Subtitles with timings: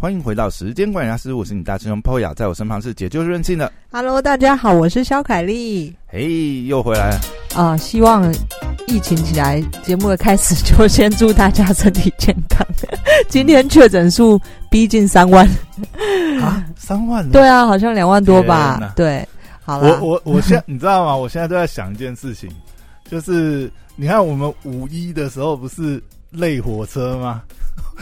[0.00, 3.70] 欢迎回到时间管理大师，我是你大师兄 Poya，在我身旁是解救任性的。
[3.92, 5.94] Hello，大家好，我是肖凯丽。
[6.06, 7.20] 嘿，又回来了。
[7.54, 8.34] 啊、希望
[8.86, 12.66] 疫情起来，节目的开始就先祝大家身体健康。
[13.28, 14.40] 今天确诊数
[14.70, 15.46] 逼近三万，
[16.40, 17.30] 啊，三万了。
[17.30, 18.94] 对啊，好像两万多吧？
[18.96, 19.28] 对，
[19.62, 21.14] 好了，我我我现在 你知道吗？
[21.14, 22.48] 我现在都在想一件事情，
[23.04, 27.42] 就是你看我们五一的时候不是累火车吗？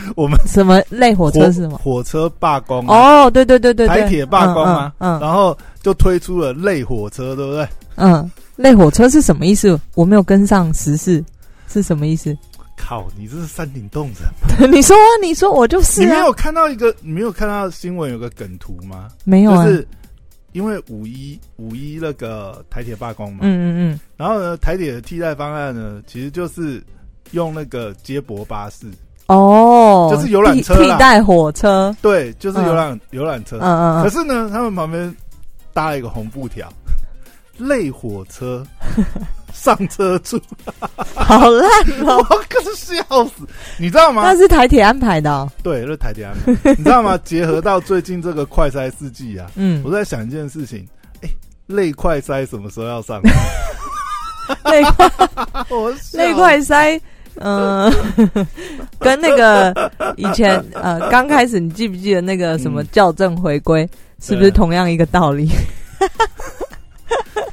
[0.16, 1.78] 我们什么类火车是什么？
[1.78, 7.64] 火车罢工啊哦，对对对对对，台铁罢工吗嗯然后就推出了类火车，对不对？
[7.96, 9.78] 嗯嗯，累火车是什么意思？
[9.94, 11.24] 我没有跟上时事，
[11.68, 12.36] 是什么意思？
[12.76, 14.08] 靠，你这是山顶洞
[14.58, 19.08] 人， 你说啊，你说，我就是啊，你没有看到一个，你没有看到新闻有个梗图吗？
[19.24, 19.64] 没有啊？
[19.64, 19.86] 就是
[20.52, 26.80] 因为五一五一那个台铁罢工嘛，嗯嗯嗯然后呢，台铁的替代方案呢，其实就是
[27.32, 28.92] 用那个接驳巴士，嗯，
[29.28, 33.58] 哦，就是游览车替替代火车，对，就是游览游览车。
[33.58, 35.14] 嗯嗯嗯，可是呢，他们旁边
[35.72, 36.66] 搭了一个红布条，
[37.58, 38.66] 累火车
[39.52, 40.40] 上车处，
[41.14, 41.68] 好烂
[42.04, 42.26] 我哦。
[42.48, 44.34] 可是笑死，你知道吗那？
[44.36, 47.18] 是台铁安排的哦、对，那是台铁安排，你知道吗？
[47.24, 50.88] 结合到最近这个快筛四季啊，嗯我，在想一件事情，
[51.22, 51.28] 哎，
[51.66, 53.20] 累快筛什么时候要上？
[54.64, 54.82] 累
[55.68, 56.98] 我笑累快塞，
[57.40, 57.92] 嗯、
[58.98, 63.88] 跟那个以前呃刚开始，你记不记得那个什么嗯校正回归，
[64.20, 65.48] 是不是同样一个道理？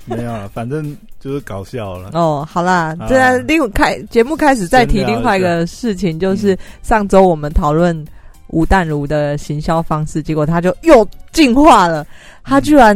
[0.05, 2.11] 没有了，反正就是搞笑了。
[2.13, 8.05] 哦，好啦，啊这另开节目开始再提另外一个事情，就是上周我们讨论
[8.47, 12.05] 吴淡如的行销方式，结果他就又进化了，
[12.43, 12.95] 他居然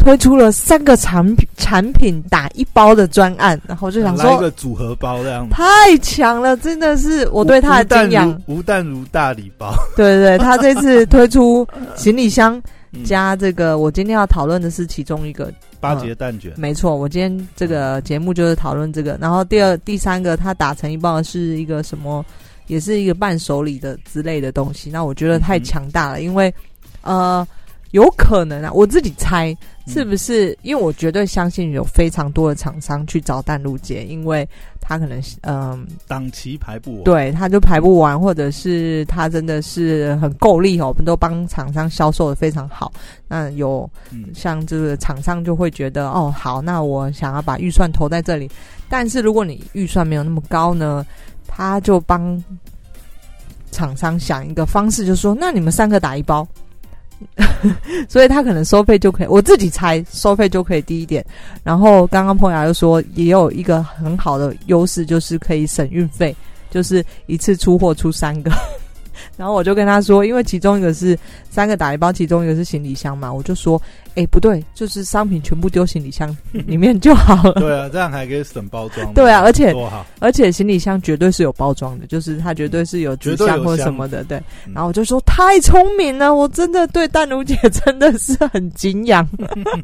[0.00, 4.40] 推出了三个产品产品打一包的专案，然后我就想说一说。
[4.40, 8.28] 个组合包这样子，太强了，真的是我对他的敬仰。
[8.48, 12.60] 如吴淡如大礼包，对对对， 他这次推出行李箱
[12.92, 19.18] 嗯加这个，我今天要讨论的是其中一个，八节蛋卷，没错，我今天这个节目就是讨论这个。
[19.20, 22.24] 然后第二、第三个，他打成一包的是一个什么，
[22.68, 24.90] 也是一个伴手礼的之类的东西。
[24.90, 26.52] 那我觉得太强大了，因为
[27.02, 27.46] 呃，
[27.90, 29.50] 有可能啊，我自己猜
[29.86, 30.56] 嗯是不是？
[30.62, 34.48] 因为我绝对相信有非常多的厂商去找淡路姐，因为
[34.80, 35.86] 他可能嗯。
[36.06, 37.04] 档期排不完。
[37.04, 42.92] 对，他就排不完，或者是他真的是很够力哦，我们都帮厂商销售的非常好。
[43.26, 48.48] 那有嗯，像这个厂商就会觉得，哦，好，那我想要把预算投在这里。
[48.88, 51.04] 但是如果你预算没有那么高呢，
[51.48, 52.42] 他就帮
[53.72, 56.46] 厂商想一个方式，就是说，那你们三个打一包。
[58.08, 61.24] 所以他可能收费就可以，我自己猜收费就可以低一点。
[61.62, 66.34] 然后刚刚朋友又说，也有一个很好的优势，就是可以省运费，
[66.70, 68.50] 就是一次出货出三个。
[69.40, 71.18] 然后我就跟他说，因为其中一个是
[71.48, 73.80] 三个打一包，其中一个是行李箱嘛，我就说，
[74.14, 77.54] 哎，不对，就是商品全部丢行李箱 里面就好了。
[77.54, 79.14] 对啊，这样还可以省包装。
[79.14, 79.74] 对啊而且，
[80.18, 84.36] 而且行李箱绝对是有包装的，就是它绝对是有纸箱或什么的，对。
[84.66, 89.26] 嗯然后我就说太聪明了，我真的对淡如姐真的是很敬仰。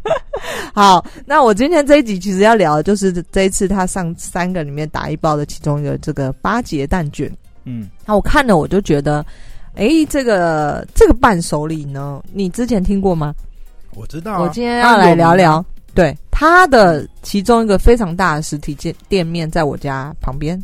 [0.74, 7.32] 好，那我今天这一集其实要聊的就是这一次他上三个里面打一包的其中一个这个八节蛋卷。
[7.68, 9.26] 嗯，那我看了我就觉得，
[9.76, 13.34] 诶，这个这个伴手礼呢，你之前听过吗？
[13.94, 14.40] 我知道啊。
[14.40, 15.64] 我今天要来聊聊，
[15.94, 20.62] 对它的其中一个非常大的实体店店面，在我家旁边，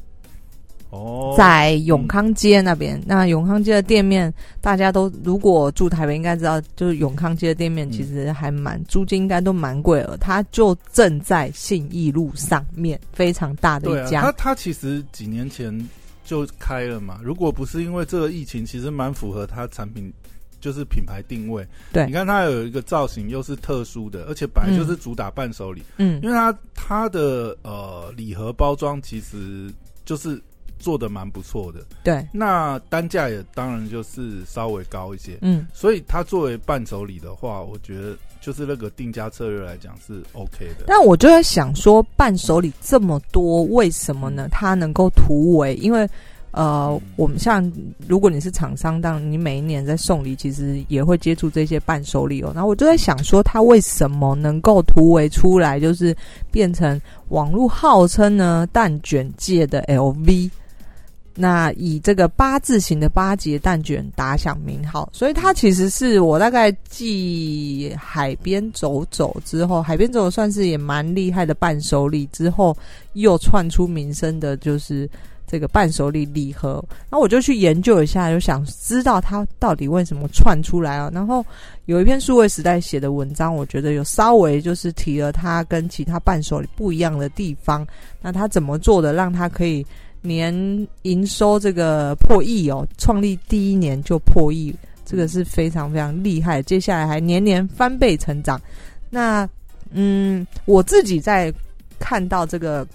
[0.90, 3.02] 哦，在永康街那边。
[3.06, 10.16] 那永康街的店面，大家都如果住台北应该知道，就是永康街的店面其实还蛮、租金应该都蛮贵了。
[10.18, 14.22] 它就正在信义路上面，非常大的一家。
[14.22, 15.72] 他他其实几年前
[16.32, 17.20] 就开了嘛。
[17.22, 20.10] 如果不是因为这个疫情，其实蛮符合它产品
[20.62, 21.66] 就是品牌定位。
[21.92, 29.70] 对你看它有一个造型又是特殊的，而且本来就是主打伴手礼，嗯因为它它的呃礼盒包装其实
[30.06, 30.40] 就是
[30.78, 35.36] 做的蛮不错的，对，那单价也当然就是稍微高一些。
[35.42, 35.66] 嗯。
[35.74, 40.84] 所以它作为伴手礼的话，我觉得就是那个定价策略来讲是 OK 的。
[40.86, 44.48] 但我就在想说，伴手礼这么多，为什么呢？
[44.50, 45.74] 它能够突围？
[45.76, 46.06] 因为
[46.50, 47.72] 呃，我们像
[48.06, 52.52] 如果你是厂商，当然你每一年在送礼，其实也会接触这些伴手礼哦。
[52.52, 56.14] 然后我就在想说，它为什么能够突围出来，就是
[56.50, 60.50] 变成网络号称呢蛋卷界的 LV。
[61.34, 72.76] 那以这个八字形的八节蛋卷打响名号，所以它其实是我大概继海边走走之后，海边走算是也蛮厉害的伴手礼，之后
[73.14, 75.08] 又窜出名声的，就是
[75.46, 81.10] 这个伴手礼礼盒，那我就去研究一下，就想知道它到底为什么串出来啊。
[81.12, 81.44] 然后
[81.86, 87.86] 有一篇数位时代写的文章，我觉得有稍微就是提了它跟其他伴手礼不一样的地方。
[88.20, 89.84] 那它怎么做的，让它可以
[90.22, 92.86] 年营收这个破亿哦？
[92.96, 94.74] 创立第一年就破亿，
[95.04, 96.62] 这个是非常非常厉害。
[96.62, 98.58] 接下来还年年翻倍成长。
[99.10, 99.46] 那
[99.90, 101.52] 嗯，我自己在
[101.98, 102.86] 看到这个。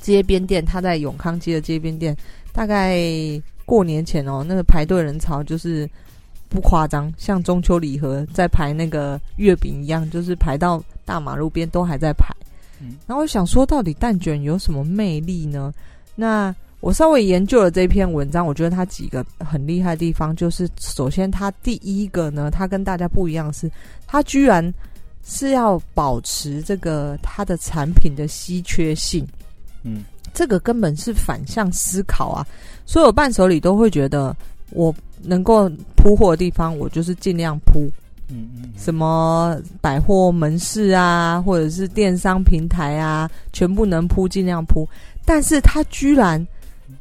[0.00, 2.16] 街边店，他在永康街的街边店，
[2.54, 2.98] 大概
[3.66, 5.86] 过年前哦，那个排队人潮就是
[6.48, 12.34] 不夸张，像中秋礼盒在排那个月饼一样，就是排到大马路边都还在排。
[13.06, 15.70] 然后我想说，到底蛋卷有什么魅力呢？
[16.20, 23.70] 那我稍微研究了这篇文章，我觉得它几个很厉害的地方，就是首先它第一个呢，它跟大家不一样是，
[24.06, 24.62] 它居然
[25.24, 29.26] 是要保持这个它的产品的稀缺性。
[29.82, 32.46] 嗯，这个根本是反向思考啊！
[32.84, 34.36] 所有伴手礼都会觉得，
[34.72, 37.90] 我能够铺货的地方，我就是尽量铺。
[38.32, 44.88] 嗯嗯，什么百货门市啊，或者是电商平台啊，全部能铺尽量铺。
[45.24, 46.44] 但是他居然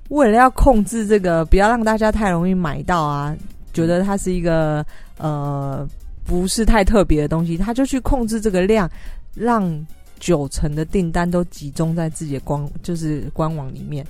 [0.10, 3.36] 为了要控制这个，不要让大家太容易买到啊，
[3.74, 4.86] 觉得它是一个
[5.18, 5.88] 呃
[6.24, 8.90] 不是太特别的东西，他就去控制这个量，
[9.34, 9.86] 让。
[10.22, 14.06] 九成的订单都集中在自己的官，就是官网里面。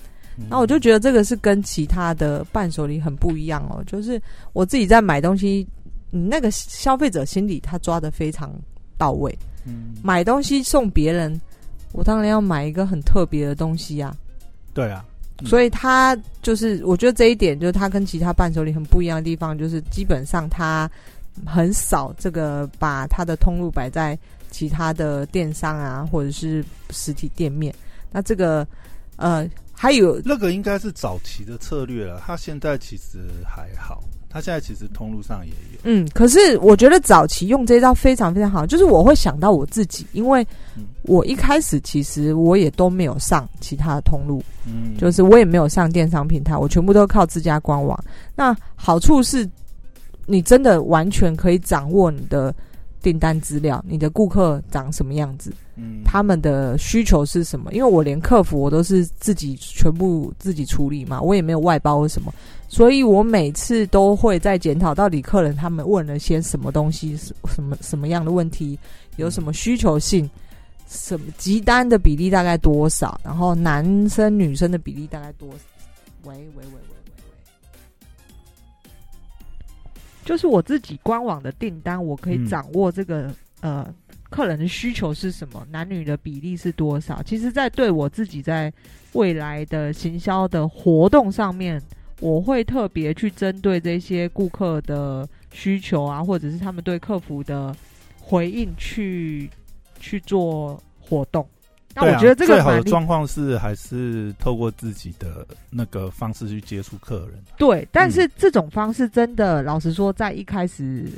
[0.49, 3.83] 那我就觉得这个是跟其他的伴手礼很不一样哦。
[3.85, 4.19] 就是
[4.51, 5.67] 我自己在买东西，
[6.09, 8.51] 你那个消费者心理他抓的非常
[8.97, 9.37] 到位。
[9.67, 11.39] 嗯，买东西送别人，
[11.91, 14.15] 我当然要买一个很特别的东西呀。
[14.73, 15.05] 对啊，
[15.45, 20.89] 所以他就是我觉得这一点就是他跟其他伴手礼很不一样的地方，就是基本上他
[21.45, 24.17] 很少这个把他的通路摆在。
[24.51, 27.71] 其他的电商啊，或者是实体店面，
[28.11, 28.65] 那这个
[29.15, 32.19] 呃，还有那个应该是早期的策略了。
[32.25, 35.79] 他现在其实还好，他现在其实通路上也有。
[35.83, 40.45] 嗯，可是我觉得早期用这招非常非常好，就是我会想到我自己，因为
[41.03, 47.97] 我一开始其实我也都没有上其他的通路，嗯，就是我也没有上电商平台，我全部都靠自家官网。
[48.35, 49.49] 那好处是，
[50.25, 52.53] 你真的完全可以掌握你的。
[53.01, 55.53] 订单资料，你的顾客长什么样子？
[55.75, 57.71] 嗯，他们的需求是什么？
[57.73, 62.33] 因为我连客服我都是自己全部自己处理嘛，我也没有外包什么，
[62.67, 68.77] 所以我每次都会在检讨到底客人他们问了些什么东西，什么什么样的问题，
[69.15, 70.29] 有什么需求性，
[70.89, 75.47] 什么集单的比例大概多少，然后男生女生的比例大概多？
[76.25, 76.98] 喂喂喂喂。
[80.29, 83.91] 就是我自己官网的订单，我可以掌握这个呃
[84.29, 87.19] 客人的需求是什么，男女的比例是多少。
[87.23, 88.71] 其实，在对我自己在
[89.13, 91.81] 未来的行销的活动上面，
[92.21, 97.75] 我会特别去针对这些顾客的需求啊，或者是他们对客服的
[98.19, 99.49] 回应去
[99.99, 101.43] 去做活动。
[102.01, 107.43] 那我觉得这个最好的状况是还是透过自己的那个方式去接触客人。
[107.57, 111.11] 对，但是这种方式真的，老实说，在一开始，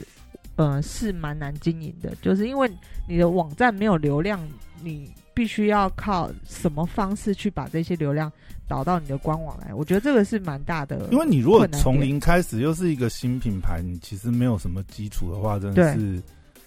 [0.55, 2.69] 呃，是蛮难经营的，就是因为
[3.07, 4.39] 你的网站没有流量，
[4.81, 8.31] 你必须要靠什么方式去把这些流量
[8.67, 9.73] 导到你的官网来？
[9.73, 11.07] 我觉得这个是蛮大的。
[11.11, 16.21] 因为你如果从零开始，又是一个新品牌，你其实没有什么基础的话，真的是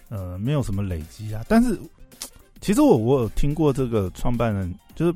[0.09, 1.43] 呃，没有什么累积啊。
[1.47, 1.77] 但是。
[2.61, 5.13] 其实我我有听过这个创办人，就是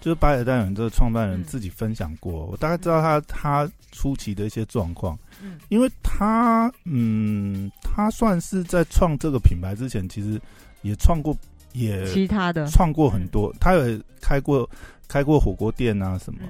[0.00, 5.18] 就是巴尔代人这个创办人自己分享过，我大概知道他他初期的一些状况。
[5.42, 10.40] 嗯，因为他嗯，他算是在创这个品牌之前，其实
[10.82, 11.36] 也创过
[11.72, 12.66] 也其他的。
[12.68, 14.68] 创过很多，他有开过
[15.08, 16.40] 开过火锅店啊什么，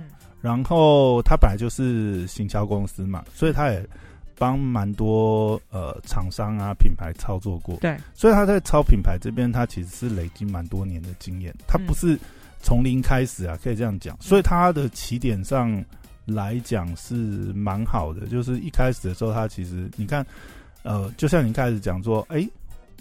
[0.40, 3.84] 然后他本来就是行销公司嘛，所以他也。
[4.38, 12.18] 帮蛮多呃厂商啊品牌操作过，对，所以他在超品牌这边，他其实是累积蛮多年的经验，他不是
[12.62, 15.82] 从零开始啊，可以这样讲，所以他的起点上
[16.24, 17.14] 来讲是
[17.54, 20.26] 蛮好的，就是一开始的时候，他其实你看，
[20.82, 22.46] 呃，就像你开始讲说，哎，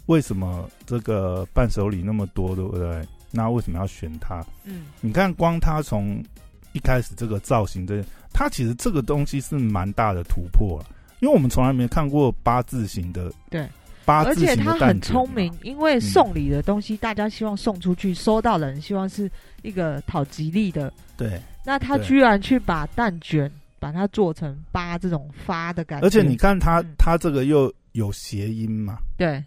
[0.06, 3.06] 为什么这个伴手礼那么多，对不对？
[3.32, 4.46] 那为什么要选它？
[4.64, 6.24] 嗯，你看光他从
[6.72, 8.02] 一开始这个造型，这
[8.32, 10.86] 他其实这个东西是蛮大的突破了。
[11.20, 13.68] 因为我们从来没看过八字形的，对，
[14.04, 19.30] 八字形而且他很聪明，因为送礼的东西，大家希望送出去，收到的人希望是
[19.62, 21.42] 一个讨吉利的，对。
[21.66, 29.44] 那他居然去把蛋卷把它做成八这种发的感觉，而且你看他他这个又有谐音嘛，对，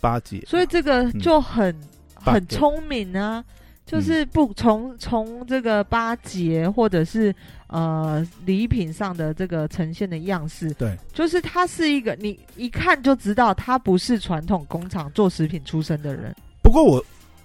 [0.00, 1.74] 八姐，所以这个就很
[2.14, 3.44] 很聪明啊。
[3.86, 7.32] 就是不从从这个八节或者是
[7.68, 16.34] 呃礼品上的这个呈现的样式，对，就是他是一个你一看就知道他不是传统工厂做食品出身的人。
[16.62, 17.02] 不过我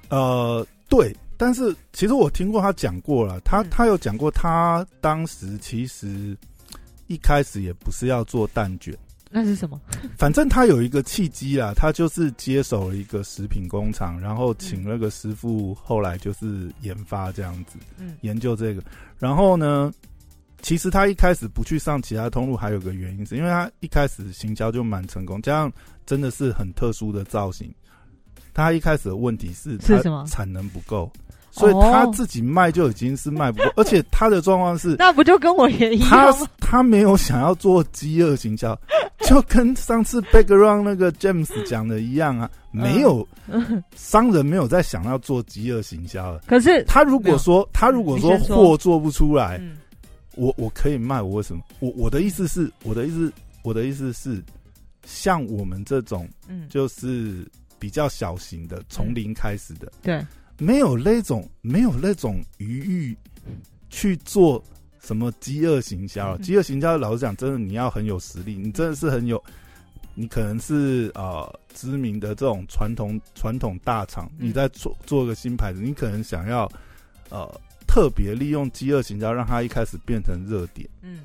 [0.10, 6.36] 呃对，但是其实我听过他讲过了，他嗯他有讲过，他当时其实
[7.06, 8.98] 一开始也不是要做蛋卷。
[9.32, 9.80] 那是什么？
[10.18, 18.84] 反正他有一个契机啦，他就是接手了一个食品工厂，然后请那个师傅，后来就是研发这样子，嗯研究这个。
[19.18, 19.92] 然后呢，
[20.62, 25.72] 其实他一开始不去上其他通路，还有个原因是因为他一开始行销就蛮成功，加上
[26.06, 27.74] 真的是很特殊的造型。
[28.54, 31.10] 他一开始的问题是他是什么产能不够，
[31.52, 36.68] 所以他自己卖就已经是卖不过，而且他的状况是 那不就跟我也一他样他？
[36.78, 38.78] 他没有想要做饥饿营销，
[39.28, 43.28] 就跟上次 background 那个 James 讲的一样啊，没有
[43.96, 46.42] 商人没有在想要做饥饿行销了。
[46.48, 49.78] 可是他如果说他如果说货做不出来，嗯
[50.36, 51.62] 我我可以卖，我为什么？
[51.80, 53.32] 我我的意思是，我的意思
[53.64, 54.42] 我的意思是，
[55.06, 57.46] 像我们这种嗯，就是
[57.78, 60.26] 比较小型的，从零开始的，对，
[60.62, 63.18] 没有那种没有那种余欲
[63.90, 64.64] 去做
[65.02, 66.38] 什么饥饿行销。
[66.38, 69.44] 嗯饥饿行销，老实讲，真的你要很有实力，你真的是很有，
[70.14, 76.72] 你可能是呃知名的这种传统传统大厂，嗯你在做做个新牌子，你可能想要
[77.30, 77.50] 呃
[77.88, 80.88] 特别利用饥饿行销，让它一开始变成热点。
[81.02, 81.22] 嗯。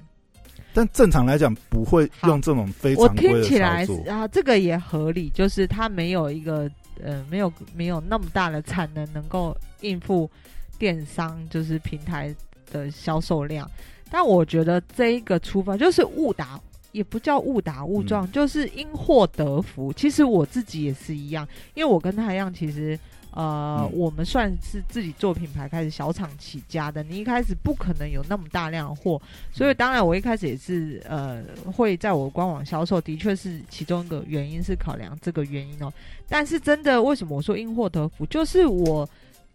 [0.72, 3.86] 但正常来讲，不会用这种非常规的听起来。
[4.08, 6.70] 啊，这个也合理，就是他没有一个
[7.02, 10.30] 呃，没有没有那么大的产能能够应付
[10.78, 12.34] 电商就是平台
[12.70, 13.70] 的销售量。
[14.10, 16.60] 但我觉得这一个出发就是误打，
[16.92, 19.92] 也不叫误打误嗯撞，就是因祸得福。
[19.92, 22.98] 其实我自己也是一样，因为我跟他一样，其实。
[23.36, 27.02] 呃，嗯我们算是自己做品牌，开始小厂起家的。
[27.02, 29.20] 你一开始不可能有那么大量的货，
[29.52, 35.92] 所以当然我一开始也是呃会在我官网销售，的确是其中一个原因是考量这个原因哦。
[36.26, 39.06] 但是真的为什么我说因祸得福，就是我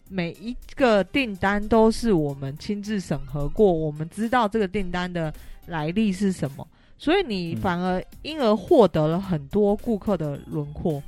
[0.08, 5.34] 每一个订单都是我们亲自审核过，我们知道这个订单的
[5.66, 6.68] 来历是什么，
[7.00, 11.02] 所以你嗯反而因而获得了很多顾客的轮廓。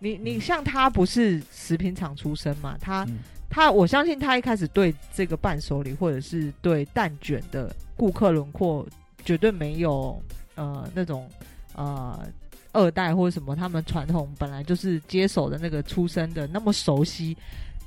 [0.00, 8.86] 你你像他不是食品厂出身嘛，他嗯他我相信他一开始对这个伴手礼或者是对蛋卷的顾客轮廓
[9.24, 10.20] 绝对没有
[10.54, 11.28] 呃那种
[11.74, 12.26] 呃
[12.72, 17.36] 二代或者什么他们传统本来就是接手的那个出身的那么熟悉。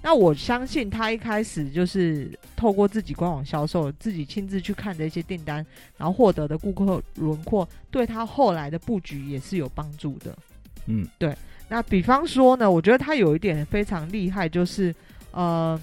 [0.06, 5.66] 那我相信他一开始就是透过自己官网销售，自己亲自去看的一些订单，
[5.98, 10.38] 然后获得的顾客轮廓，对他后来的布局也是有帮助的。
[10.88, 11.08] 嗯
[11.70, 14.94] 那比方说呢，我觉得他有一点非常厉害，就是
[15.32, 15.80] 呃，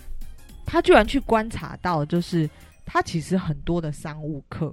[0.64, 2.48] 他居然去观察到，就是
[2.86, 4.72] 他其实很多的商务客，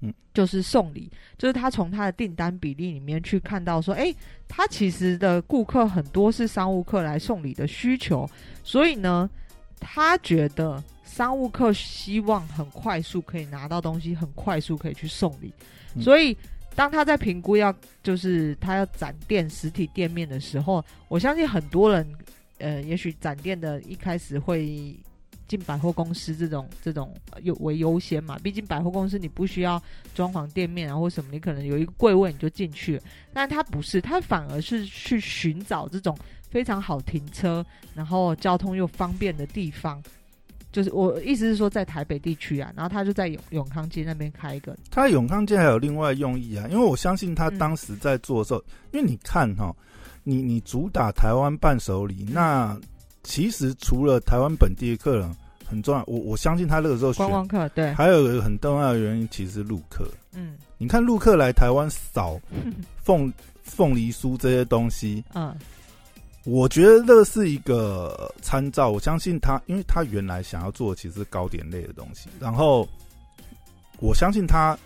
[0.00, 4.14] 嗯，就是送礼，就是他从他的订单比例里面去看到说，诶，
[4.46, 8.28] 他其实的顾客很多是商务客来送礼的需求，
[8.62, 9.28] 所以呢，
[9.80, 15.52] 他觉得商务客希望很快速可以拿到东西，很快速可以去送礼，
[15.96, 16.36] 嗯所以。
[16.76, 22.06] 当他在评估要就是他要展店实体店面的时候，我相信很多人，
[22.58, 24.94] 呃，也许展店的一开始会
[25.48, 29.82] 进百货公司这种这种呃优为优先嘛，毕竟百货公司你不需要
[30.14, 33.02] 装潢店面啊或什么，你可能有一个柜位你就进去了，
[33.32, 36.16] 但他不是，他反而是去寻找这种
[36.50, 37.64] 非常好停车，
[37.94, 40.02] 然后交通又方便的地方。
[40.76, 47.56] 就是我意思是说，在台北地区啊，然后他就在永永康街那边开一个，他永康街还有另外用意啊，因为我相信他嗯。
[47.58, 49.74] 当时在做的时候，因为你看哈，
[50.22, 52.78] 你你主打台湾伴手礼，那
[53.22, 60.06] 其实除了台湾本地的客人很重要，我我相信他那个时候选观，光客，对，还有一个很重要的原因，其实是陆客。
[60.34, 60.56] 嗯。
[60.76, 62.38] 你看陆客来台湾扫
[63.02, 65.56] 凤凤梨酥这些东西，嗯
[66.46, 68.90] 我觉得这是一个参照。
[68.90, 72.88] 我相信他，因为他原来想要做的其实是糕点类的东西，然后
[73.98, 74.78] 我相信他，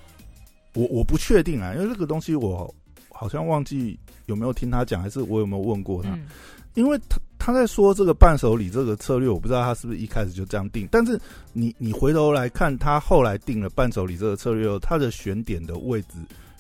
[0.73, 2.75] 我我不确定啊，因为这个东西我
[3.11, 6.09] 好像忘记有没有听他讲，还是我有没有问过他？
[6.11, 6.27] 嗯
[6.75, 10.87] 因为他他在说这个伴手礼这个策略，我不知道他是不是一开始就这样定。
[10.89, 11.21] 但是
[11.53, 16.11] 你你回头来看，他后来定了伴手礼这个策略后，他的选点的位置，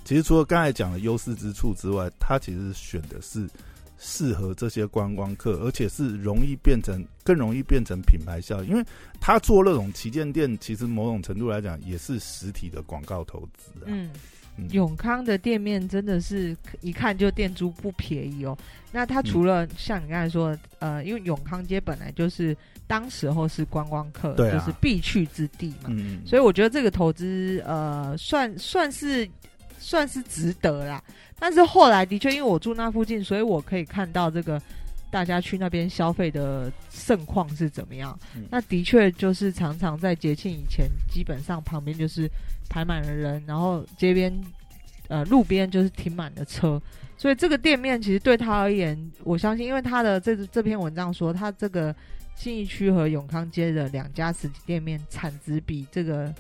[0.04, 3.48] 其实除了刚才讲的优势之处之外，他其实选的是
[4.02, 8.70] 适合这些观光客，而且是容易变成更容易变成品牌效应。
[8.70, 8.82] 因为
[9.20, 13.84] 他做那种旗舰店，其实某种程度来讲也是实体的广告投资啊。
[13.86, 14.10] 嗯
[14.56, 18.56] 嗯永康的店面真的是一看就店租不便宜哦。
[18.90, 29.28] 那它除了像你刚才说的，呃，因为永康街本来就是当时候是观光客，就是必去之地嘛，嗯，所以我觉得这个投资呃算算是
[29.80, 31.02] 算是值得啦。
[31.38, 34.60] 但是后来的确，因为我住那附近，所以我可以看到这个
[35.10, 38.16] 大家去那边消费的盛况是怎么样。
[38.36, 42.30] 嗯那的确就是常常在节庆以前，基本上旁边就是
[42.68, 44.32] 排满了人，然后街边
[45.08, 46.80] 呃路边就是停满了车。
[47.16, 51.94] 所以这个店面其实对他而言，我相信，因为他的这这篇文章说，他这个
[52.34, 56.32] 信义区和永康街的两家实体店面产值比这个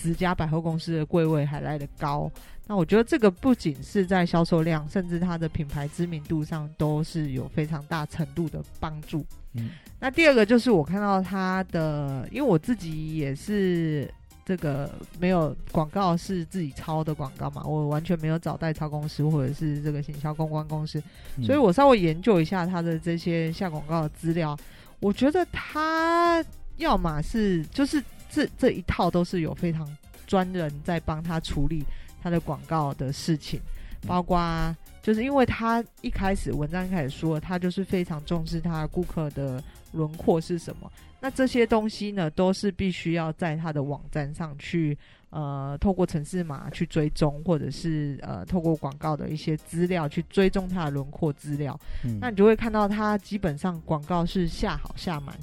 [0.00, 2.30] 十家百货公司的柜位还来得高。
[2.68, 9.24] 那我觉得这个不仅是在销售量，甚至它的品牌知名度上都是有非常大程度的帮助。
[9.54, 14.12] 嗯那第二个就是我看到它的，因为我自己也是
[14.44, 21.02] 这个没有广告是自己抄的广告嘛，我完全没有找代抄公司或者是这个行销公关公司，
[21.36, 24.58] 嗯所以我稍微研究一下它的这些下广告的资料，
[25.00, 26.44] 我觉得它
[26.76, 28.02] 要么是就是
[28.36, 29.88] 这这一套都是有非常
[30.26, 31.82] 专人在帮他处理
[32.22, 33.58] 他的广告的事情，
[34.06, 44.98] 包括就是因为他一开始文章一开始说，他就是非常重视他顾客的轮廓是什么，那这些东西呢都是必须要在他的网站上去。
[45.30, 52.18] 呃，透过城市码去追踪，或者是呃，透过广告的一些资料去追踪他的轮廓资料，嗯。
[52.20, 55.36] 那你就会看到他基本上广告是下好下满，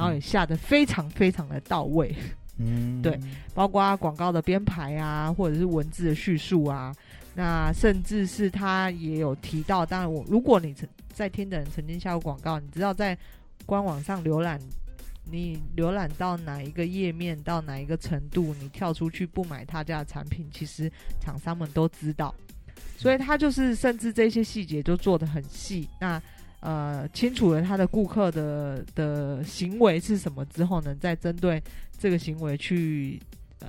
[0.00, 2.16] 然后也下的非常非常的到位，
[2.56, 3.20] 嗯 对
[3.54, 6.90] 包括广告的编排啊，或者是文字的叙述啊，
[7.34, 13.14] 那甚至是他也有提到，当然我如果你曾在听的人曾经下过广告，你知道在
[13.66, 14.58] 官网上浏览。
[15.32, 20.90] 你浏览到哪一个页面，到哪一个程度，你跳出去不买他家的产品，其实
[21.20, 22.34] 厂商们都知道，
[22.96, 25.88] 所以他就是甚至这些细节都做得很细。
[26.00, 26.20] 那
[26.60, 31.62] 呃，清楚了他的顾客的的行为是什么之后呢，再针对
[31.98, 33.20] 这个行为去
[33.60, 33.68] 呃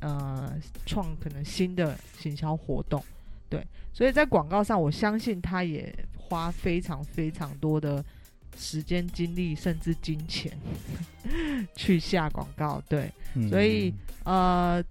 [0.00, 0.52] 呃
[0.84, 3.02] 创可能新的行销活动。
[3.48, 8.04] 对，所以在广告上，我相信他也花非常非常多的
[8.58, 10.52] 时间、精力，甚至金钱
[11.76, 12.82] 去下广告。
[12.88, 13.94] 对，嗯所以
[14.24, 14.82] 呃，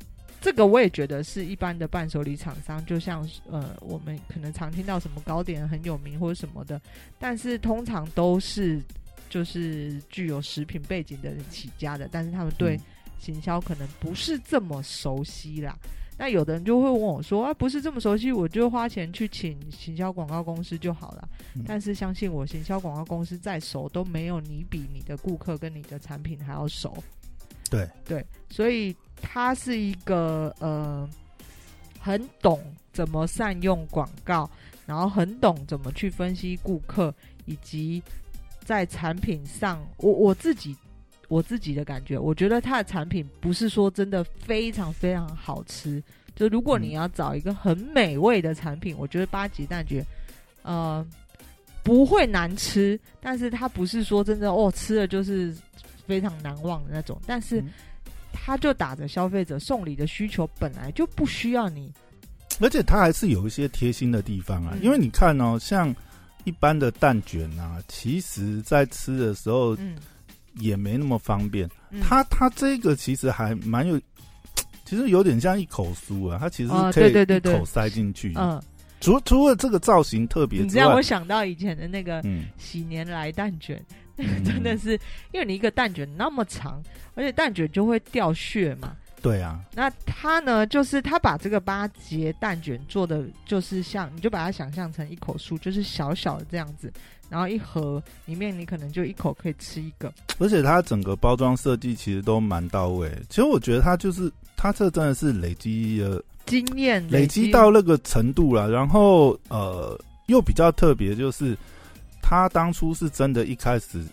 [0.46, 6.80] 这个我也觉得是一般的伴手礼厂商，就像呃，我们可能常听到什么糕点很有名或者什么的，
[7.18, 8.80] 但是通常都是
[9.28, 12.82] 就是具有食品背景的人起家的，但是他们对嗯
[13.18, 15.76] 行销可能不是这么熟悉啦。
[16.16, 21.28] 那有的人就会问我说：“啊，不是这么熟悉，我就花钱去请行销广告公司就好了。
[21.56, 26.96] 嗯但是相信我，行销广告公司再熟都没有你比你的顾客跟你的产品还要熟。
[27.68, 31.10] 对对，所以他是一个呃，
[32.00, 32.62] 很懂
[32.94, 34.50] 怎么善用广告，
[34.86, 37.14] 然后很懂怎么去分析顾客，
[37.46, 38.02] 以及
[38.64, 40.76] 在产品上，我我自己
[41.28, 46.02] 我自己的感觉，我觉得他的产品不是说真的非常非常好吃。
[46.36, 50.06] 就如果你嗯要找一个很美味的产品，我觉得八级蛋卷，
[50.64, 51.06] 呃，
[51.82, 55.56] 不会难吃，但是它不是说真的哦，吃了就是
[56.06, 57.18] 非常难忘的那种。
[57.26, 57.64] 但是
[58.36, 61.92] 嗯它就打着消费者送礼的需求，本来就不需要你。
[62.62, 65.94] 而且他还是有一些贴心的地方啊，嗯因为你看哦，像
[66.46, 69.96] 一般的蛋卷啊，其实在吃的时候嗯，
[70.60, 71.68] 也没那么方便。
[71.90, 74.00] 嗯它它这个其实还蛮有，
[74.86, 78.34] 其实有点像一口酥啊，它其实哦是可以对对对对一口塞进去。
[78.38, 78.62] 嗯，
[79.02, 83.96] 除除了这个造型特别你让我，想到以前的那个嗯，喜年来蛋卷，嗯
[84.46, 85.00] 真的是
[85.32, 86.82] 因为你一个蛋卷那么长，
[87.16, 88.96] 而且蛋卷就会掉屑嘛。
[89.22, 96.94] 对啊，那他呢，就是他把这个八节蛋卷做的，就是像你就把它想象成一口酥，就是小小的这样子，
[97.28, 100.14] 然后一盒里面你可能就一口可以吃一个。
[100.38, 103.12] 而且它整个包装设计其实都蛮到位。
[103.28, 111.58] 其实我觉得它就是它这真的是累积了经验累积到那个程度了，然后呃又比较特别，就是
[112.28, 114.04] 他当初是真的一开始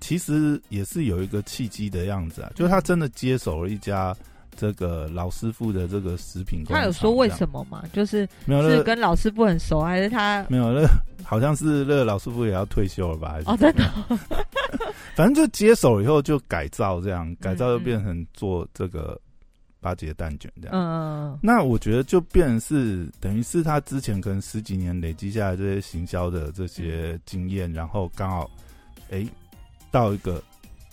[0.00, 4.16] 其实也是有一个契机的样子啊，就是他真的接手了一家
[4.56, 6.64] 这个老师傅的这个食品。
[6.66, 7.28] 他有说为？
[7.28, 7.84] 什么吗？
[7.92, 10.42] 就是没有那个是跟老师傅很熟，还是他？
[10.48, 10.88] 没有那个
[11.22, 13.38] 好像是那个老师傅也要退休了吧？
[13.44, 13.84] 哦，真的，
[15.14, 19.20] 反正就接手以后就改造这样，改造就嗯变成做这个
[19.80, 20.76] 八节蛋卷这样。
[20.76, 28.50] 嗯，那我觉得就变成是等于是他之前可能十几年累积下来这些行销的这些经验，然后刚好
[29.10, 29.26] 哎、
[29.90, 30.42] 到一个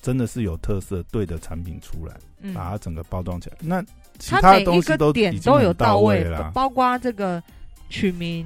[0.02, 3.58] 真的是有特色对的产品出来，嗯把它整个包装起来。
[3.62, 3.84] 那
[4.18, 6.52] 其他每一个东西都点都有到位，了。
[6.54, 7.42] 包括这个
[7.90, 8.46] 取名，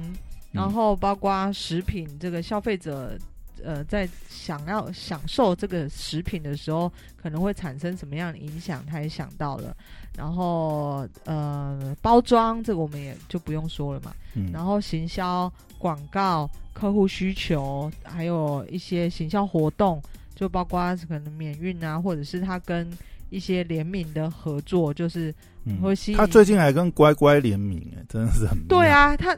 [0.50, 3.16] 然嗯后包括食品，这个消费者
[3.64, 9.76] 呃在想要享受这个食品的时候，可能会产生什么样的影响，他也想到了。
[10.16, 14.12] 然后呃，包装这个我们也就不用说了嘛。
[14.34, 20.02] 嗯然后行销、广告、客户需求，还有一些行销活动，
[20.34, 22.90] 就包括可能免运啊，或者是他跟
[23.30, 29.36] 一些联名的合作，就是嗯会吸引他最近还跟乖乖联名，哎，真的是很，对啊，他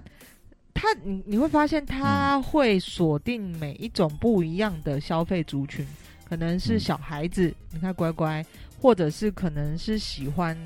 [0.75, 5.87] 他你你会发现他会锁定每一种不一样的消费族群，
[6.29, 6.81] 可能是嗯。
[6.81, 8.45] 小孩子，你看乖乖，
[8.81, 10.57] 或者是可能是喜欢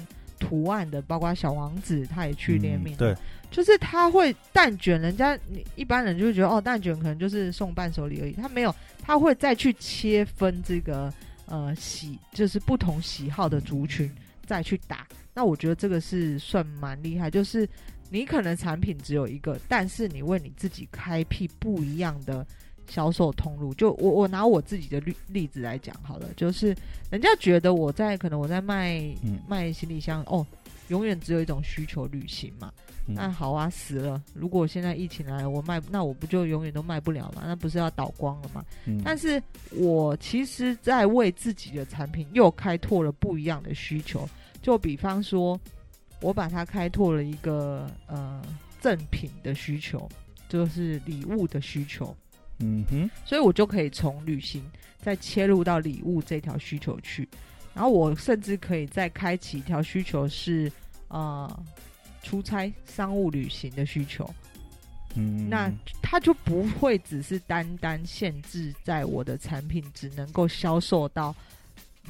[0.40, 3.16] 图案的，包括小王子，他也去联名、嗯对，
[3.50, 11.12] 就是他会蛋卷，人家你一般人就会觉得哦，蛋卷可能就是送伴手礼而已，他没有，他会再去切分这个
[11.46, 14.10] 呃喜，就是不同喜好的族群
[14.46, 15.06] 再去打。
[15.34, 17.68] 那我觉得这个是算蛮厉害，就是
[18.10, 22.46] 你可能产品只有一个，但是你为你自己开辟不一样的
[22.88, 23.74] 销售通路。
[23.74, 26.74] 就我我拿我自己的例例子来讲好了，就是
[27.10, 30.46] 人家觉得我在可能我在卖、嗯卖行李箱哦，
[30.88, 32.72] 永远只有一种需求旅行嘛。
[33.06, 34.22] 嗯那好啊，死了！
[34.34, 37.42] 如果现在疫情来了，我卖，那我不就永远都卖不了嘛？
[37.46, 38.62] 那不是要倒光了吗？
[38.84, 44.28] 嗯但是我其实，在为自己的产品又开拓了不一样的需求。
[44.60, 45.58] 就比方说，
[46.20, 48.42] 我把它开拓了一个呃
[48.80, 50.08] 赠品的需求，
[50.48, 52.16] 就是礼物的需求，
[52.58, 54.64] 嗯哼，所以我就可以从旅行
[54.98, 57.28] 再切入到礼物这条需求去。
[57.74, 60.70] 然后我甚至可以再开启一条需求是
[61.06, 61.64] 呃
[62.22, 64.28] 出差商务旅行的需求。
[65.14, 71.34] 嗯，那它就不会只是单单限制在我的产品只能够销售到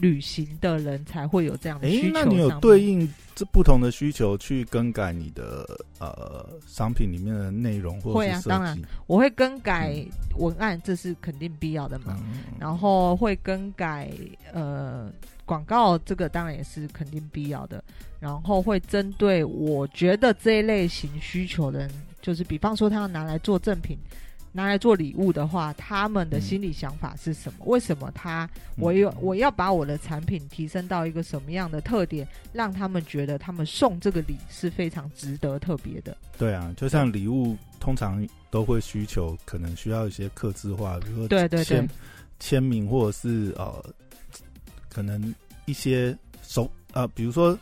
[0.00, 2.82] 旅行的人才会有这样的哎需求，那你有对？
[2.82, 5.64] 应这不同的需求去更改你的
[5.98, 8.78] 呃商品里面的内容或会者是设啊当然？
[9.06, 9.94] 我会更改
[10.36, 12.16] 文案，这是肯定必要的嘛。
[12.20, 14.10] 嗯，然后会更改
[14.52, 15.10] 呃
[15.44, 17.82] 广告，这个当然也是肯定必要的。
[18.18, 23.96] 然后会针对我觉得这一类型需求的人，就是比方说他要拿来做赠品。
[24.52, 27.64] 拿来做礼物的话，他们的嗯心理想法是什么？
[27.66, 36.16] 为什么他嗯我有我要把我的产品提升到一个什么样的特点，让他们觉得他们送这个礼是非常值得特别的。
[36.36, 41.88] 对啊，就像礼物通常都会需求，可能需要一些刻字化，比如说对对对签
[42.38, 43.84] 签名，或者是呃，
[44.88, 45.34] 可能
[45.66, 47.56] 一些手呃，比如说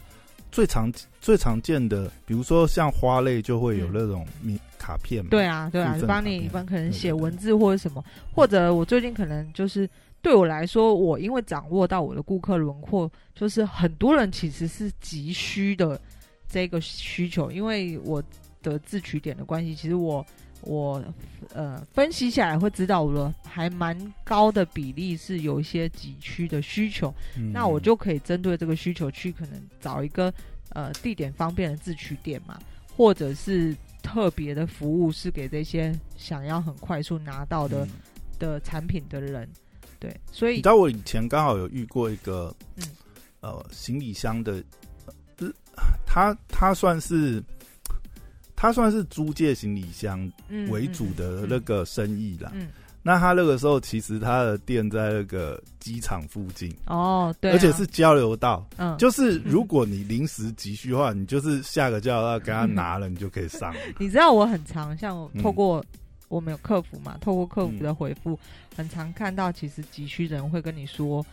[0.53, 9.89] 最常最常见的，比如说像花类就会有嗯那种米卡片嘛，对啊，对啊，帮你帮可能写文字或者什么，或者我最近可能就是
[10.23, 16.01] 对我来说，我因为掌握到我的顾客轮廓，就是很多人其实是急需的
[16.49, 18.23] 这个需求，因为我
[18.63, 20.25] 的自取点的关系，其实我
[20.61, 21.03] 我
[21.53, 27.51] 呃分析下来会知道我的还蛮高的比例是有一些急需的需求，嗯。
[27.53, 30.33] 那我就可以针对这个需求去可能找一个
[30.71, 32.57] 呃地点方便的自取点嘛，
[32.97, 37.91] 或者是特别的服务是给这些想要很快速拿到的、嗯
[38.39, 39.49] 的产品的人。
[39.99, 42.85] 对，所以你知道我以前刚好有遇过一个，嗯
[43.41, 44.63] 呃，行李箱的，
[45.39, 45.49] 呃
[46.07, 47.43] 他他算是
[48.55, 52.53] 他算是租借行李箱嗯为主的那个生意啦。
[52.55, 52.69] 嗯
[53.07, 63.73] 那他那个时候其实他的店在那个机场附近，哦对啊、而且是交流道，嗯，就是如果你临时急需的话，你就是下个交流道给他拿了，你就可以上。
[63.97, 65.85] 你知道我很常像透过、
[66.27, 68.37] 我们有客服嘛，透过客服的回复，
[68.77, 71.25] 很常看到其实急需人会跟你说。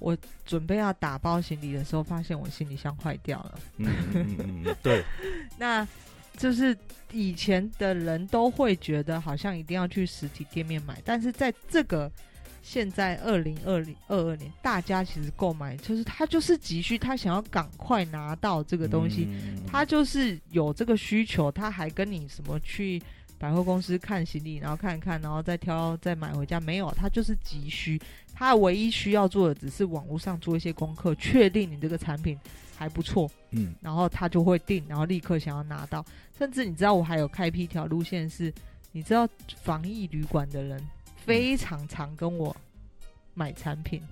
[0.00, 3.54] 我准备要打包行李的时候，发现我行李箱坏掉了。
[3.78, 5.02] 嗯嗯，对，
[5.56, 5.86] 那
[6.36, 6.76] 就是
[7.12, 12.10] 以前的人都会觉得好像一定要去实体店面买，但是在这个
[12.62, 19.60] 现在二零二零二二年，大家其实购买就是他就是急需，他想要赶快拿到这个东西，嗯。
[19.66, 23.00] 他就是有这个需求，他还跟你什么去
[23.38, 28.00] 百货公司看行李，然后看一看，然后再挑再买回家，没有，他就是急需，
[28.34, 32.38] 他唯一需要做的只是网络上做一些功课，确定你这个产品
[32.76, 36.04] 还不错，嗯然后他就会定，然后立刻想要拿到。
[36.36, 38.52] 甚至你知道，我还有开辟一条路线是，
[38.90, 39.28] 你知道
[39.62, 40.82] 防疫旅馆的人
[41.24, 42.54] 非常常跟我
[43.34, 44.02] 买产品，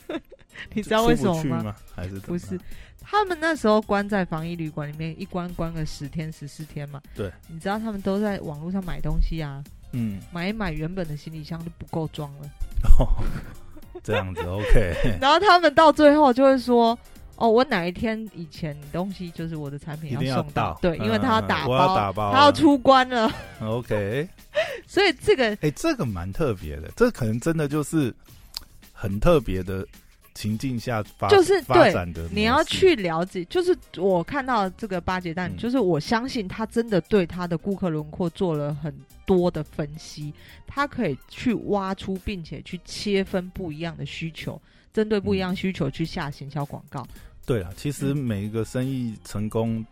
[0.72, 1.76] 你知道为什么吗？
[1.94, 2.58] 还是不是，
[3.00, 7.00] 他们那时候关在防疫旅馆里面，一关关个十天十四天嘛。
[7.14, 12.50] 对，你知道他们都在网络上买东西啊，嗯，买一买原本的行李箱就不够装了。
[12.98, 13.08] 哦，
[14.02, 16.98] 这样子 OK， 然后他们到最后就会说
[17.36, 23.30] ：“哦，我哪一天以前东西就是我的产品要送到，到对，因为他要打嗯我要，打包他要出关了
[23.62, 24.28] ，OK，
[24.86, 28.14] 所以这个哎、这个蛮特别的，这可能真的就是
[28.92, 29.86] 很特别的
[30.40, 38.94] 情境下发就是发对展的，你要去了解，就是我看到这个八节蛋，嗯就是我相信他真的对他的顾客轮廓做了很
[39.26, 40.32] 多的分析，
[40.66, 44.60] 他可以去挖出并且去切分不一样的需求，
[44.94, 47.06] 针对不一样需求去下行销广告。
[47.44, 49.84] 对啊，其实嗯每一个生意成功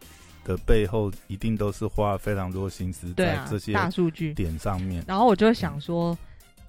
[0.45, 4.33] 的背后，一定都是花非常多心思在这，些大数据。
[4.33, 5.05] 点上面。
[5.07, 6.17] 然后我就想说，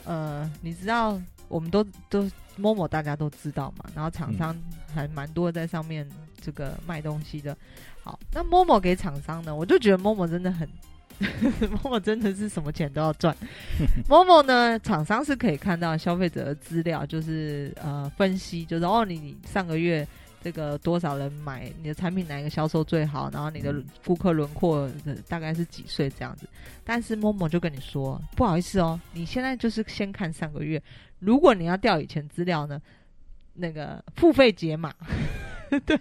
[0.05, 4.55] 呃，你知道，我们都都某某大家都知道嘛，然后厂商
[4.93, 6.07] 还蛮多在上面
[6.41, 7.55] 这个卖东西的。
[8.03, 10.67] 好，那某某给厂商呢，我就觉得某某真的很。
[11.83, 13.35] 某某真的是什么钱都要赚。
[14.07, 20.07] 某某呢，厂商是可以看到消费者的资料，就是呃分析，就是哦你你上个月
[20.41, 26.47] 这个多少人买你的产品，哪一个销售最好，然后你的嗯顾客轮廓的大概是几岁这样子。
[26.83, 30.81] 但是某某就跟你说，不好意思哦，你现在就是先看上个月，
[31.19, 32.81] 如果你要调以前资料呢，
[33.53, 34.93] 那个付费解码，
[35.85, 35.99] 对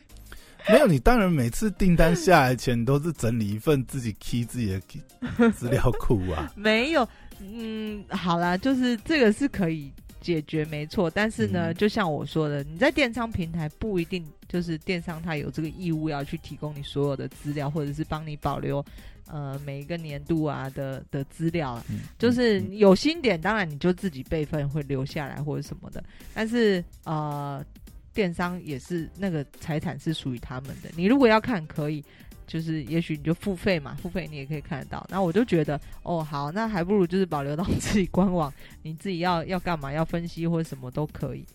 [0.69, 6.53] 没有，你当然每次订单下来前，你都是整理一份自己 key 自己的资料库啊。
[6.57, 7.09] 没有，
[7.41, 11.11] 嗯，好啦，就是这个是可以解决，没错。
[11.11, 18.85] 但是呢，嗯就像我说的，你在电商平台不一定就是电商它有这个义务要去提供你所有的资料，或者是帮你保留
[19.27, 21.85] 呃每一个年度啊的的资料啊。
[21.91, 26.03] 嗯就是嗯有新点，当然你就自己备份会留下来或者什么的。
[26.35, 27.65] 但是呃，
[28.13, 30.91] 电商也是那个财产是属于他们的。
[30.97, 32.05] 你如果要看，可以，
[32.49, 35.07] 就是也许你就付费嘛，付费你也可以看得到。
[35.09, 41.47] 那我就觉得，哦，好，那还不如就是保留到自己官网，你自己要要干嘛，要分析或者什么都可以。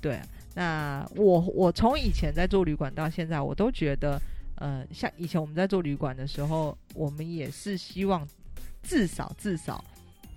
[0.00, 0.18] 对，
[0.54, 4.18] 那我我从以前在做旅馆到现在，我都觉得，
[4.56, 8.26] 呃，像以前我们在做旅馆的时候，我们也是希望
[8.82, 9.84] 至少至少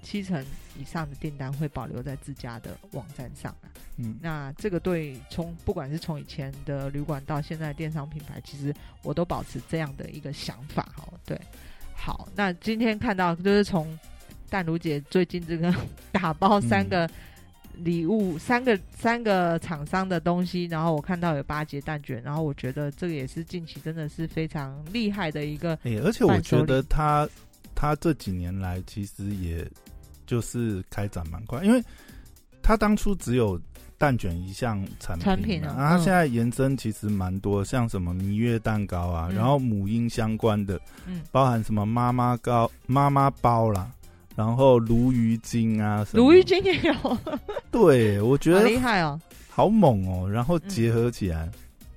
[0.04, 0.46] 七成
[0.78, 3.72] 以上的订单会保留在自家的网站上啊。
[3.98, 11.08] 嗯那这个对从不管是从以前的旅馆到现在的电商品牌，其实我都保持这样的一个想法哈。
[11.26, 11.40] 对，
[11.96, 13.98] 好，那今天看到就是从
[14.50, 15.74] 淡如姐最近这个
[16.12, 17.10] 打包三个
[17.76, 27.30] 礼物，三个三个厂商的东西，然后我看到有八节蛋卷，然后我觉得这个也是近期真的是非常厉害的一个，哎、而且我觉得他
[27.76, 29.68] 他这几年来其实也
[30.26, 31.84] 就是开展蛮快，因为
[32.62, 33.60] 他当初只有
[33.98, 36.04] 蛋卷一项产产品啊然后他嗯。
[36.04, 39.36] 现在延伸其实蛮多，像什么蜜月蛋糕啊，嗯。
[39.36, 43.90] 然后母婴相关的，嗯，包含什么妈妈糕、妈妈包啦，
[44.36, 46.24] 然后鲈鱼精啊，什么。
[46.24, 47.18] 鲈鱼，精也有，
[47.72, 49.20] 对我觉得厉害哦。
[49.50, 51.50] 好猛哦，然后结合起来，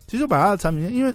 [0.06, 1.14] 其实把他的产品，因为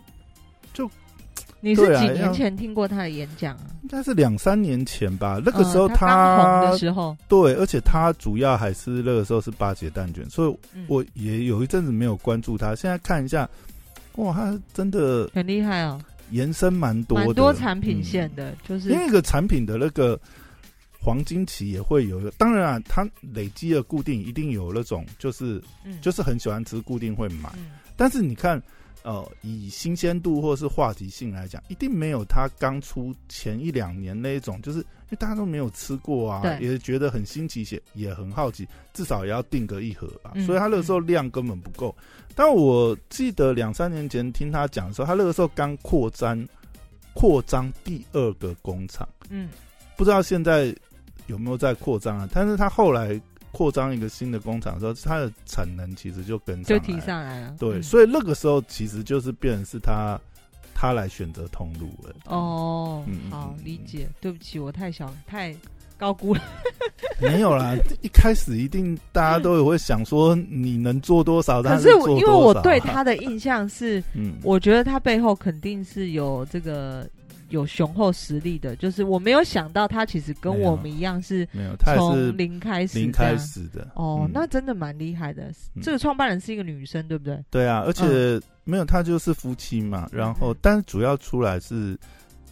[1.62, 3.62] 你是几年前听过他的演讲啊？
[3.84, 12.76] 应该是两三年前吧，那个时候嗯他的时候，对，而且他主要还是那个时候是八节蛋卷，所以嗯我也有一阵子没有关注他。
[12.76, 13.48] 现在看一下，
[14.16, 20.20] 哇，他真的很厉害哦，延伸蛮多的，蛮多产品线嗯的，就是因为一个产品的那个
[21.00, 27.50] 黄金期也会有当然啊，它累积的固定一定有那种就是嗯就是很喜欢吃，固定会买。
[27.56, 28.60] 嗯但是你看，
[29.04, 40.32] 呃，以新鲜度或是话题性来讲，一定没有它刚出前一两年那一种，就是因为大家都没有吃过啊，对也觉得很新奇，也也很好奇，至少也要定个一盒吧。
[40.36, 41.96] 嗯所以他那个时候量根本不够。
[42.36, 46.48] 但我记得两三年前听他讲的时候，他那个时候刚扩张
[47.14, 49.50] 扩张第二个工厂，嗯
[49.98, 50.74] 不知道现在
[51.28, 52.30] 有没有在扩张啊？
[52.32, 53.20] 但是他后来
[53.52, 57.56] 扩张一个新的工厂的时候，它的产能其实就跟上就提上来了。
[57.60, 60.20] 对，嗯所以那个时候其实就是变成是他
[60.74, 62.16] 他来选择通路了。
[62.26, 64.08] 哦好嗯理解。
[64.20, 65.56] 对不起，我太小太
[65.98, 66.42] 高估了。
[67.22, 77.08] 没有啦，一开始一定大家都有会想说你能做多少，但可是我因为我对他的印象是， 嗯，我觉得他背后肯定是有这个
[77.52, 78.76] 有雄厚实力的。
[78.76, 83.38] 就是我没有想到他其实跟我们一样是没有，他也是从零开始，零开。
[83.38, 83.88] 始的。
[83.96, 85.44] 哦，嗯那真的蛮厉害的。
[85.76, 87.38] 嗯这个创办人是一个女生，对不对？
[87.50, 91.98] 对啊，而且没有他就是夫妻嘛，然后嗯但是主要出来是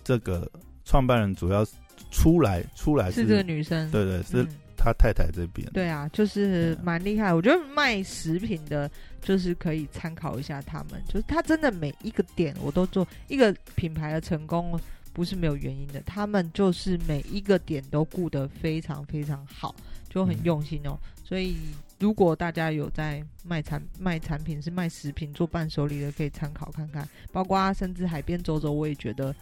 [0.04, 0.50] 这个
[0.86, 1.66] 创办人主要
[2.12, 3.90] 出来出来是这个女生。
[3.92, 4.48] 对对是嗯
[4.80, 5.70] 他太太这边。
[5.74, 8.90] 对啊就是蛮厉害我觉得卖食品的
[9.22, 11.04] 就是可以参考一下他们。
[11.06, 14.80] 就是他真的每一个点我都做一个品牌的成功
[15.12, 19.76] 不是没有原因的他们就是每一个点都顾得非常非常好
[20.10, 20.98] 就很用心哦。
[21.26, 21.58] 所以
[22.00, 29.36] 如果大家有在卖产卖产品是卖食品做伴手礼的可以参考看看包括甚至海边走走我也觉得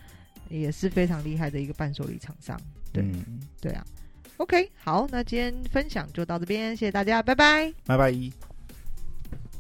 [0.50, 2.60] 也是非常厉害的一个伴手礼厂商。
[2.92, 3.06] 对
[3.62, 3.86] 对啊。
[4.38, 7.74] ok 好那今天分享就到这边谢谢大家拜拜。
[7.86, 8.47] 拜拜。